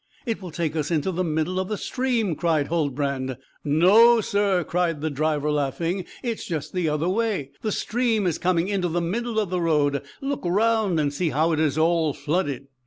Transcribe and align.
It 0.25 0.41
will 0.41 0.49
take 0.49 0.75
us 0.75 0.89
into 0.89 1.11
the 1.11 1.23
middle 1.23 1.59
of 1.59 1.67
the 1.69 1.77
stream," 1.77 2.35
cried 2.35 2.69
Huldbrand. 2.69 3.37
"No, 3.63 4.19
sir," 4.19 4.63
cried 4.63 4.99
the 4.99 5.11
driver 5.11 5.51
laughing; 5.51 6.05
"it 6.23 6.39
is 6.39 6.45
just 6.47 6.73
the 6.73 6.89
other 6.89 7.07
way. 7.07 7.51
The 7.61 7.71
stream 7.71 8.25
is 8.25 8.39
coming 8.39 8.67
into 8.67 8.87
the 8.87 8.99
middle 8.99 9.39
of 9.39 9.51
the 9.51 9.61
road. 9.61 10.01
Look 10.19 10.41
round, 10.43 10.99
and 10.99 11.13
see 11.13 11.29
how 11.29 11.51
it 11.51 11.59
is 11.59 11.77
all 11.77 12.13
flooded." 12.13 12.67